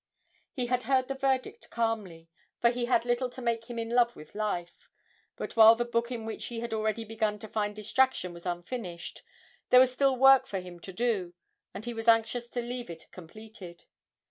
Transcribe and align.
He 0.51 0.65
had 0.65 0.81
heard 0.89 1.07
the 1.07 1.13
verdict 1.13 1.69
calmly, 1.69 2.27
for 2.59 2.71
he 2.71 2.85
had 2.85 3.05
little 3.05 3.29
to 3.29 3.39
make 3.39 3.65
him 3.69 3.77
in 3.77 3.91
love 3.91 4.15
with 4.15 4.33
life, 4.33 4.89
but 5.35 5.55
while 5.55 5.75
the 5.75 5.85
book 5.85 6.11
in 6.11 6.25
which 6.25 6.47
he 6.47 6.59
had 6.59 6.73
already 6.73 7.05
begun 7.05 7.37
to 7.37 7.47
find 7.47 7.75
distraction 7.75 8.33
was 8.33 8.47
unfinished, 8.47 9.21
there 9.69 9.79
was 9.79 9.93
still 9.93 10.15
work 10.17 10.47
for 10.47 10.59
him 10.59 10.79
to 10.79 10.91
do, 10.91 11.35
and 11.71 11.85
he 11.85 11.93
was 11.93 12.07
anxious 12.07 12.49
to 12.49 12.63
leave 12.63 12.89
it 12.89 13.09
completed. 13.11 13.85